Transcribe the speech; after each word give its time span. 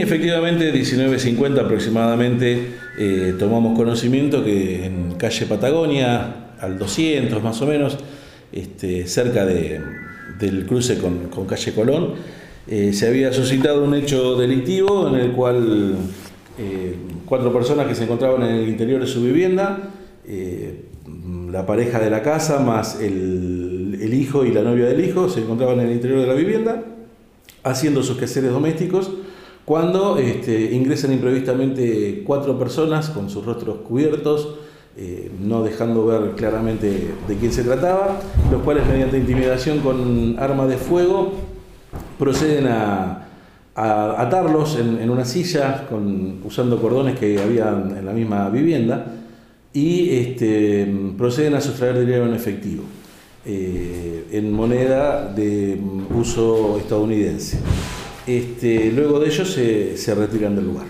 Efectivamente, 0.00 0.72
19.50 0.72 1.58
aproximadamente, 1.58 2.68
eh, 3.00 3.34
tomamos 3.36 3.76
conocimiento 3.76 4.44
que 4.44 4.86
en 4.86 5.16
calle 5.16 5.44
Patagonia, 5.46 6.52
al 6.60 6.78
200 6.78 7.42
más 7.42 7.60
o 7.62 7.66
menos, 7.66 7.98
este, 8.52 9.08
cerca 9.08 9.44
del 9.44 10.66
cruce 10.68 10.98
con, 10.98 11.46
calle 11.48 11.74
Colón, 11.74 12.14
eh, 12.68 12.92
se 12.92 13.08
había 13.08 13.32
suscitado 13.32 13.82
un 13.82 13.92
hecho 13.94 14.36
delictivo 14.36 15.08
en 15.08 15.16
el 15.16 15.32
cual 15.32 15.96
eh, 16.60 16.94
cuatro 17.26 17.52
personas 17.52 17.88
que 17.88 17.96
se 17.96 18.04
encontraban 18.04 18.44
en 18.44 18.54
el 18.54 18.68
interior 18.68 19.00
de 19.00 19.08
su 19.08 19.20
vivienda, 19.20 19.90
la 21.50 21.66
pareja 21.66 21.98
de 21.98 22.08
la 22.08 22.22
casa 22.22 22.60
más 22.60 23.00
el, 23.00 23.98
el 24.00 24.14
hijo 24.14 24.44
y 24.44 24.52
la 24.52 24.62
novia 24.62 24.84
del 24.84 25.04
hijo, 25.04 25.28
se 25.28 25.40
encontraban 25.40 25.80
en 25.80 25.86
el 25.86 25.92
interior 25.94 26.20
de 26.20 26.26
la 26.28 26.34
vivienda 26.34 26.84
haciendo 27.64 28.04
sus 28.04 28.16
quehaceres 28.16 28.52
domésticos 28.52 29.10
cuando 29.68 30.16
este, 30.16 30.72
ingresan 30.72 31.12
imprevistamente 31.12 32.22
cuatro 32.26 32.58
personas 32.58 33.10
con 33.10 33.28
sus 33.28 33.44
rostros 33.44 33.80
cubiertos, 33.86 34.54
eh, 34.96 35.30
no 35.42 35.62
dejando 35.62 36.06
ver 36.06 36.30
claramente 36.36 37.10
de 37.28 37.36
quién 37.36 37.52
se 37.52 37.64
trataba, 37.64 38.18
los 38.50 38.62
cuales 38.62 38.86
mediante 38.86 39.18
intimidación 39.18 39.80
con 39.80 40.36
arma 40.38 40.66
de 40.66 40.78
fuego 40.78 41.32
proceden 42.18 42.66
a, 42.66 43.26
atarlos 43.74 44.78
en, 44.78 45.10
una 45.10 45.26
silla 45.26 45.86
usando 46.44 46.80
cordones 46.80 47.18
que 47.18 47.38
había 47.38 47.68
en 47.68 48.06
la 48.06 48.12
misma 48.12 48.48
vivienda 48.48 49.16
y 49.74 50.16
este, 50.16 50.90
proceden 51.18 51.56
a 51.56 51.60
sustraer 51.60 52.00
dinero 52.00 52.24
en 52.24 52.32
efectivo, 52.32 52.84
eh, 53.44 54.28
en 54.32 54.50
moneda 54.50 55.30
de 55.30 55.78
uso 56.14 56.78
estadounidense. 56.78 57.58
Este, 58.28 58.92
luego 58.92 59.20
de 59.20 59.28
ello 59.28 59.44
se, 59.46 60.14
retiran 60.14 60.54
del 60.54 60.66
lugar. 60.66 60.84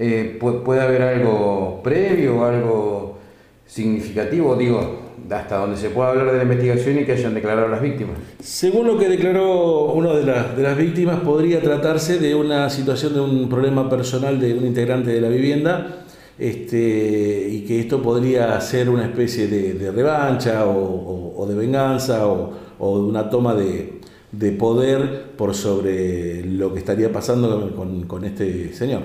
Eh, 0.00 0.36
¿Puede 0.40 0.80
haber 0.80 1.02
algo 1.02 1.80
previo 1.84 2.44
algo 2.44 3.18
significativo? 3.64 4.56
Digo, 4.56 4.98
hasta 5.30 5.58
donde 5.58 5.76
se 5.76 5.90
pueda 5.90 6.10
hablar 6.10 6.32
de 6.32 6.38
la 6.38 6.42
investigación 6.42 6.98
y 6.98 7.04
que 7.04 7.12
hayan 7.12 7.34
declarado 7.34 7.68
las 7.68 7.80
víctimas. 7.80 8.16
Según 8.42 8.88
lo 8.88 8.98
que 8.98 9.08
declaró 9.08 9.92
una 9.92 10.12
de, 10.12 10.24
de 10.24 10.62
las 10.62 10.76
víctimas, 10.76 11.20
podría 11.20 11.62
tratarse 11.62 12.18
de 12.18 12.34
una 12.34 12.68
situación 12.68 13.14
de 13.14 13.20
un 13.20 13.48
problema 13.48 13.88
personal 13.88 14.40
de 14.40 14.52
un 14.54 14.66
integrante 14.66 15.12
de 15.12 15.20
la 15.20 15.28
vivienda 15.28 16.04
este, 16.36 17.46
y 17.48 17.60
que 17.60 17.78
esto 17.78 18.02
podría 18.02 18.60
ser 18.60 18.90
una 18.90 19.04
especie 19.04 19.46
de, 19.46 19.92
revancha 19.92 20.66
o, 20.66 21.46
de 21.48 21.54
venganza 21.54 22.26
o, 22.26 22.50
o 22.80 22.98
de 22.98 23.04
una 23.04 23.30
toma 23.30 23.54
de, 23.54 23.99
de 24.32 24.52
poder 24.52 25.32
por 25.36 25.54
sobre 25.54 26.44
lo 26.44 26.72
que 26.72 26.78
estaría 26.78 27.12
pasando 27.12 27.74
con, 28.06 28.24
este 28.24 28.72
señor. 28.72 29.02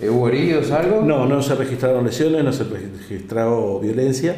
¿Hubo 0.00 0.28
heridos 0.28 0.70
algo? 0.72 1.02
No, 1.02 1.26
no 1.26 1.42
se 1.42 1.54
registraron 1.54 2.04
lesiones, 2.04 2.42
no 2.42 2.52
se 2.52 2.64
registró 2.64 3.78
violencia, 3.78 4.36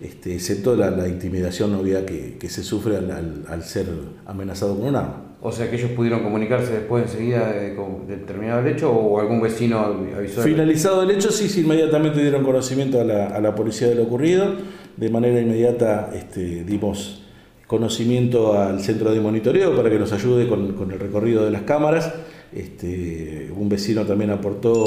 este, 0.00 0.34
excepto 0.34 0.76
la, 0.76 1.08
intimidación 1.08 1.74
obvia 1.74 2.06
que, 2.06 2.48
se 2.48 2.62
sufre 2.62 2.96
al, 2.96 3.62
ser 3.64 3.86
amenazado 4.26 4.76
con 4.76 4.88
un 4.88 4.96
arma. 4.96 5.26
O 5.42 5.50
sea 5.50 5.70
que 5.70 5.76
ellos 5.76 5.92
pudieron 5.92 6.22
comunicarse 6.22 6.70
después 6.70 7.04
enseguida 7.04 7.50
de, 7.50 7.74
de 8.06 8.16
terminado 8.18 8.60
el 8.60 8.66
hecho 8.66 8.92
o 8.92 9.18
algún 9.18 9.40
vecino 9.40 9.78
avisó. 10.16 10.42
Finalizado 10.42 11.02
el 11.02 11.10
hecho, 11.10 11.32
sí, 11.32 11.48
sí, 11.48 11.62
inmediatamente 11.62 12.20
dieron 12.20 12.44
conocimiento 12.44 13.00
a 13.00 13.04
la, 13.04 13.26
a 13.28 13.40
la 13.40 13.54
policía 13.54 13.88
de 13.88 13.94
lo 13.94 14.02
ocurrido. 14.02 14.54
De 14.96 15.08
manera 15.08 15.40
inmediata 15.40 16.10
este, 16.14 16.62
dimos 16.64 17.22
conocimiento 17.70 18.60
al 18.60 18.80
centro 18.80 19.12
de 19.12 19.20
monitoreo 19.20 19.76
para 19.76 19.88
que 19.88 19.96
nos 19.96 20.12
ayude 20.12 20.48
con, 20.48 20.90
el 20.90 20.98
recorrido 20.98 21.44
de 21.44 21.52
las 21.52 21.62
cámaras. 21.62 22.12
Este, 22.52 23.48
un 23.56 23.68
vecino 23.68 24.04
también 24.04 24.30
aportó 24.30 24.84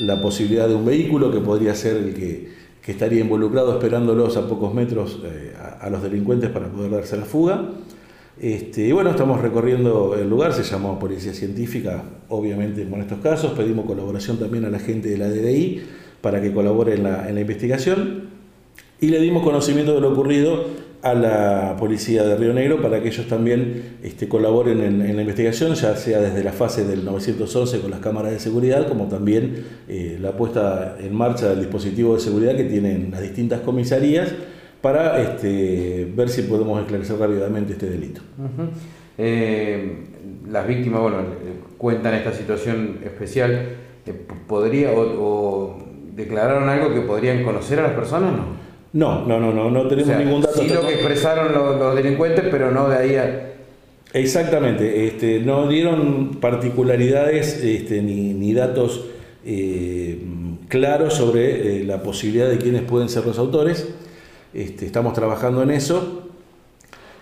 la 0.00 0.20
posibilidad 0.20 0.68
de 0.68 0.74
un 0.74 0.84
vehículo 0.84 1.32
que 1.32 1.40
podría 1.40 1.74
ser 1.74 1.96
el 1.96 2.12
que, 2.12 2.66
estaría 2.86 3.20
involucrado 3.20 3.72
esperándolos 3.72 4.36
a 4.36 4.46
pocos 4.46 4.72
metros 4.72 5.18
eh, 5.24 5.54
a, 5.80 5.88
los 5.90 6.02
delincuentes 6.02 6.50
para 6.50 6.68
poder 6.68 6.90
darse 6.90 7.16
la 7.16 7.24
fuga. 7.24 7.70
Este, 8.38 8.86
y 8.86 8.92
bueno, 8.92 9.10
estamos 9.10 9.40
recorriendo 9.40 10.14
el 10.14 10.28
lugar, 10.28 10.52
se 10.52 10.62
llamó 10.62 10.98
Policía 10.98 11.32
Científica, 11.32 12.04
obviamente 12.28 12.82
en 12.82 12.94
estos 13.00 13.18
casos, 13.20 13.52
pedimos 13.52 13.86
colaboración 13.86 14.38
también 14.38 14.66
a 14.66 14.70
la 14.70 14.78
gente 14.78 15.08
de 15.08 15.16
la 15.16 15.28
DDI 15.30 15.82
para 16.20 16.42
que 16.42 16.52
colabore 16.52 16.96
en 16.96 17.02
la, 17.02 17.28
en 17.30 17.34
la 17.34 17.40
investigación 17.40 18.28
y 19.00 19.08
le 19.08 19.20
dimos 19.20 19.42
conocimiento 19.42 19.94
de 19.94 20.00
lo 20.00 20.12
ocurrido 20.12 20.85
a 21.02 21.14
la 21.14 21.76
policía 21.78 22.24
de 22.24 22.36
Río 22.36 22.52
Negro 22.52 22.82
para 22.82 23.00
que 23.00 23.08
ellos 23.08 23.26
también 23.28 23.98
este, 24.02 24.28
colaboren 24.28 24.80
en, 24.80 25.16
la 25.16 25.22
investigación, 25.22 25.74
ya 25.74 25.96
sea 25.96 26.20
desde 26.20 26.42
la 26.42 26.52
fase 26.52 26.84
del 26.84 27.04
911 27.04 27.80
con 27.80 27.90
las 27.90 28.00
cámaras 28.00 28.32
de 28.32 28.40
seguridad, 28.40 28.88
como 28.88 29.06
también 29.06 29.64
eh, 29.88 30.18
la 30.20 30.32
puesta 30.32 30.96
en 31.00 31.14
marcha 31.14 31.48
del 31.48 31.60
dispositivo 31.60 32.14
de 32.14 32.20
seguridad 32.20 32.56
que 32.56 32.64
tienen 32.64 33.10
las 33.10 33.22
distintas 33.22 33.60
comisarías 33.60 34.32
para 34.80 35.20
este, 35.20 36.10
ver 36.14 36.28
si 36.28 36.42
podemos 36.42 36.80
esclarecer 36.80 37.18
rápidamente 37.18 37.72
este 37.72 37.86
delito. 37.86 38.20
Eh, 39.18 40.04
las 40.48 40.66
víctimas, 40.66 41.00
bueno, 41.00 41.18
cuentan 41.78 42.14
esta 42.14 42.32
situación 42.32 42.98
especial. 43.04 43.50
Eh, 44.06 44.12
¿Podría 44.46 44.92
o, 44.92 45.78
declararon 46.14 46.68
algo 46.68 46.94
que 46.94 47.00
podrían 47.00 47.42
conocer 47.44 47.80
a 47.80 47.82
las 47.82 47.92
personas? 47.92 48.32
No. 48.32 48.65
No, 48.92 49.26
no, 49.26 49.38
no, 49.38 49.52
no, 49.52 49.70
no 49.70 49.88
tenemos 49.88 50.16
ningún 50.16 50.40
dato. 50.42 50.60
Sí, 50.60 50.68
lo 50.68 50.86
que 50.86 50.94
expresaron 50.94 51.52
los, 51.52 51.94
delincuentes, 51.94 52.44
pero 52.50 52.70
no 52.70 52.88
de 52.88 52.96
ahí 52.96 53.16
a. 53.16 53.52
Exactamente, 54.12 55.06
este, 55.06 55.40
no 55.40 55.68
dieron 55.68 56.36
particularidades 56.40 57.62
este, 57.62 58.00
ni, 58.00 58.54
datos 58.54 59.04
eh, 59.44 60.18
claros 60.68 61.14
sobre 61.14 61.80
eh, 61.80 61.84
la 61.84 62.02
posibilidad 62.02 62.48
de 62.48 62.56
quiénes 62.56 62.82
pueden 62.82 63.08
ser 63.08 63.26
los 63.26 63.38
autores. 63.38 63.88
Este, 64.54 64.86
estamos 64.86 65.12
trabajando 65.12 65.62
en 65.62 65.72
eso. 65.72 66.22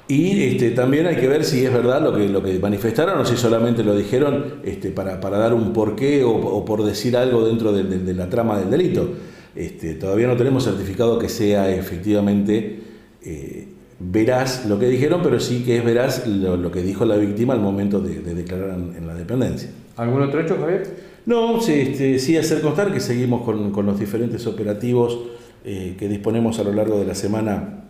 Y 0.07 0.43
este, 0.43 0.71
también 0.71 1.07
hay 1.07 1.17
que 1.17 1.27
ver 1.27 1.45
si 1.45 1.65
es 1.65 1.73
verdad 1.73 2.03
lo 2.03 2.15
que, 2.15 2.29
lo 2.29 2.43
que 2.43 2.59
manifestaron 2.59 3.19
o 3.19 3.25
si 3.25 3.37
solamente 3.37 3.83
lo 3.83 3.97
dijeron 3.97 4.57
este, 4.63 4.91
para, 4.91 5.17
dar 5.17 5.55
un 5.55 5.73
porqué 5.73 6.23
o, 6.23 6.65
por 6.65 6.85
decir 6.85 7.17
algo 7.17 7.47
dentro 7.47 7.73
de 7.73 8.15
la 8.15 8.29
trama 8.29 8.59
del 8.59 8.71
delito. 8.71 9.09
Este, 9.56 9.94
todavía 9.94 10.26
no 10.26 10.37
tenemos 10.37 10.65
certificado 10.65 11.19
que 11.19 11.28
sea 11.28 11.75
efectivamente 11.75 12.81
eh, 13.22 13.69
veraz 14.00 14.66
lo 14.66 14.78
que 14.78 14.88
dijeron, 14.88 15.20
pero 15.22 15.38
sí 15.38 15.62
que 15.65 15.78
es 15.78 15.84
veraz 15.84 16.26
lo, 16.26 16.70
que 16.72 16.82
dijo 16.82 17.04
la 17.04 17.16
víctima 17.16 17.54
al 17.54 17.60
momento 17.60 18.00
de, 18.00 18.20
declarar 18.34 18.70
en, 18.70 19.06
la 19.06 19.15
dependencia. 19.15 19.70
¿Algún 19.97 20.22
otro 20.22 20.41
hecho, 20.41 20.56
Javier? 20.59 21.15
No, 21.26 21.60
sí, 21.60 21.72
este, 21.72 22.19
sí 22.19 22.37
hacer 22.37 22.60
constar 22.60 22.92
que 22.92 23.00
seguimos 23.00 23.42
con, 23.42 23.87
los 23.87 23.98
diferentes 23.98 24.47
operativos 24.47 25.20
eh, 25.65 25.94
que 25.98 26.09
disponemos 26.09 26.59
a 26.59 26.65
lo 26.65 26.72
largo 26.72 26.98
de 26.98 27.06
la 27.06 27.15
semana 27.15 27.84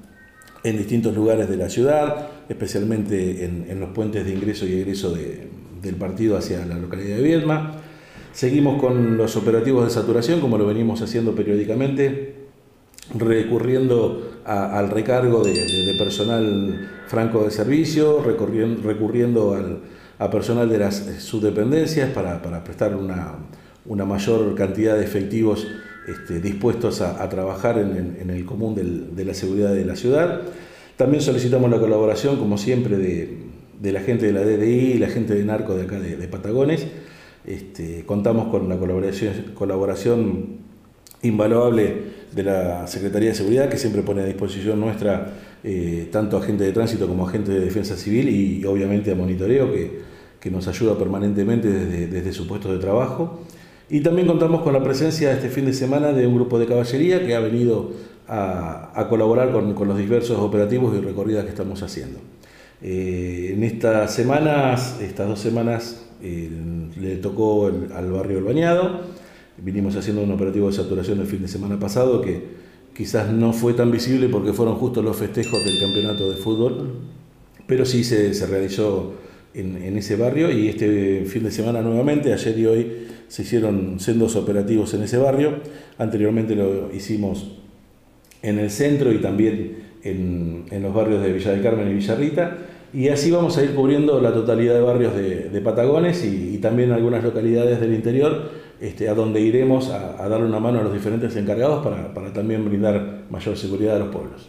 en 0.63 0.79
distintos 0.79 1.15
lugares 1.15 1.49
de 1.49 1.57
la 1.57 1.69
ciudad, 1.69 2.29
especialmente 2.49 3.45
en, 3.45 3.81
los 3.81 3.91
puentes 3.91 4.25
de 4.25 4.33
ingreso 4.33 4.67
y 4.67 4.75
egreso 4.75 5.15
del 5.15 5.95
partido 5.97 6.39
hacia 6.39 6.65
la 6.65 6.77
localidad 6.77 7.17
de 7.17 7.23
Viedma. 7.23 7.73
Seguimos 8.35 8.81
con 8.81 9.17
los 9.17 9.37
operativos 9.37 9.85
de 9.85 9.91
saturación, 9.93 10.41
como 10.41 10.59
lo 10.59 10.67
venimos 10.67 11.01
haciendo 11.01 11.37
periódicamente, 11.37 12.35
recurriendo 13.17 14.41
al 14.45 14.91
recargo 14.91 15.45
de, 15.45 15.55
personal 15.97 16.91
franco 17.07 17.45
de 17.45 17.53
servicio, 17.53 18.25
recurriendo, 18.25 19.57
a 20.19 20.31
personal 20.33 20.69
de 20.69 20.79
las 20.79 20.97
subdependencias 21.21 22.11
para, 22.11 22.65
prestar 22.65 22.97
una, 22.97 23.37
mayor 24.05 24.57
cantidad 24.57 24.97
de 24.97 25.05
efectivos 25.05 25.69
este, 26.09 26.41
dispuestos 26.41 27.03
a, 27.03 27.29
trabajar 27.29 27.79
en, 27.79 28.31
el 28.31 28.45
común 28.45 28.75
de 29.15 29.25
la 29.25 29.35
seguridad 29.35 29.73
de 29.73 29.85
la 29.85 29.95
ciudad. 29.95 30.41
También 30.97 31.23
solicitamos 31.23 31.71
la 31.71 31.79
colaboración, 31.79 32.37
como 32.39 32.59
siempre, 32.59 32.97
de, 32.97 33.93
la 33.93 34.01
gente 34.01 34.27
de 34.27 34.33
la 34.33 34.41
DDI 34.41 34.95
y 34.95 34.99
la 34.99 35.09
gente 35.09 35.35
de 35.35 35.45
Narco 35.45 35.77
de 35.77 35.85
acá 35.85 36.01
de 36.01 36.27
Patagones 36.27 36.85
este, 37.47 38.05
contamos 38.07 38.49
con 38.49 38.69
la 38.69 38.79
colaboración, 38.79 39.53
colaboración 39.55 40.65
invaluable 41.23 42.25
de 42.33 42.43
la 42.43 42.87
Secretaría 42.87 43.31
de 43.31 43.35
Seguridad, 43.35 43.69
que 43.69 43.77
siempre 43.77 44.03
pone 44.03 44.23
a 44.23 44.25
disposición 44.25 44.81
nuestra 44.81 45.33
eh, 45.63 46.09
tanto 46.13 46.37
agente 46.37 46.65
de 46.65 46.73
tránsito 46.73 47.09
como 47.09 47.27
agente 47.27 47.53
de 47.53 47.61
defensa 47.61 47.97
civil 47.97 48.29
y 48.29 48.65
obviamente 48.67 49.13
a 49.13 49.15
monitoreo, 49.15 49.73
que, 49.73 50.15
nos 50.51 50.69
ayuda 50.69 50.99
permanentemente 50.99 51.71
desde, 51.71 52.33
su 52.35 52.47
puesto 52.47 52.71
de 52.71 52.79
trabajo. 52.79 53.41
Y 53.89 54.01
también 54.01 54.27
contamos 54.27 54.61
con 54.61 54.75
la 54.75 54.83
presencia 54.83 55.33
este 55.33 55.49
fin 55.49 55.65
de 55.65 55.73
semana 55.73 56.13
de 56.13 56.27
un 56.27 56.35
grupo 56.35 56.59
de 56.59 56.67
caballería 56.67 57.25
que 57.25 57.35
ha 57.35 57.41
venido 57.41 57.93
a, 58.29 59.07
colaborar 59.09 59.53
con, 59.53 59.89
los 59.89 59.97
diversos 59.97 60.39
operativos 60.39 60.95
y 60.95 61.01
recorridas 61.01 61.45
que 61.45 61.51
estamos 61.51 61.83
haciendo. 61.83 62.19
Eh, 62.83 63.53
en 63.55 63.63
estas 63.63 64.13
semanas, 64.13 65.01
estas 65.01 65.29
dos 65.29 65.41
semanas, 65.41 66.05
le 67.01 67.17
tocó 67.17 67.67
al 67.67 68.11
barrio 68.11 68.39
El 68.39 68.45
Bañado. 68.45 69.01
Vinimos 69.59 69.95
haciendo 69.97 70.23
un 70.23 70.33
operativo 70.33 70.69
de 70.69 70.73
saturación 70.73 71.21
el 71.21 71.27
fin 71.27 71.43
de 71.43 71.49
semana 71.49 71.79
pasado 71.79 72.21
que 72.21 72.65
quizás 72.95 73.33
no 73.33 73.53
fue 73.53 73.75
tan 73.75 73.91
visible 73.91 74.29
porque 74.29 74.53
fueron 74.53 74.77
justo 74.77 75.03
los 75.03 75.17
festejos 75.17 75.65
del 75.65 75.79
campeonato 75.81 76.31
de 76.31 76.37
fútbol, 76.37 76.95
pero 77.67 77.85
sí 77.85 78.05
se, 78.05 78.33
realizó 78.47 79.15
en, 79.53 79.97
ese 79.97 80.17
barrio 80.17 80.51
y 80.51 80.69
este 80.69 81.25
fin 81.27 81.45
de 81.45 81.51
semana 81.51 81.83
nuevamente, 81.83 82.33
ayer 82.33 82.59
y 82.59 82.67
hoy 82.67 82.93
se 83.29 83.43
hicieron 83.43 83.99
sendos 83.99 84.37
operativos 84.37 84.95
en 84.95 85.03
ese 85.03 85.19
barrio, 85.19 85.55
anteriormente 85.99 86.55
lo 86.55 86.95
hicimos 86.95 87.57
en 88.43 88.59
el 88.59 88.71
centro 88.71 89.13
y 89.13 89.19
también 89.19 89.85
en, 90.03 90.83
los 90.83 90.95
barrios 90.95 91.23
de 91.23 91.33
Villa 91.33 91.51
del 91.51 91.63
Carmen 91.63 91.91
y 91.91 91.95
Villarrita, 91.95 92.59
y 92.95 93.09
así 93.09 93.31
vamos 93.31 93.59
a 93.59 93.65
ir 93.65 93.75
cubriendo 93.75 94.21
la 94.21 94.33
totalidad 94.33 94.75
de 94.75 94.81
barrios 94.81 95.15
de, 95.15 95.61
Patagones 95.61 96.25
y, 96.25 96.59
también 96.59 96.93
algunas 96.93 97.25
localidades 97.25 97.81
del 97.81 97.93
interior, 97.93 98.51
este, 98.81 99.09
a 99.09 99.15
donde 99.15 99.41
iremos 99.41 99.91
a, 99.91 100.29
darle 100.29 100.47
una 100.47 100.61
mano 100.61 100.81
a 100.81 100.83
los 100.83 100.93
diferentes 100.93 101.35
encargados 101.37 101.85
para 101.85 102.33
también 102.33 102.65
brindar 102.65 103.25
mayor 103.31 103.57
seguridad 103.57 103.97
a 103.97 103.99
los 103.99 104.09
pueblos. 104.09 104.49